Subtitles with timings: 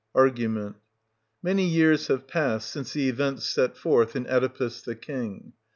[1.43, 5.53] Many years have passed since the events set forth in Oedipus the King.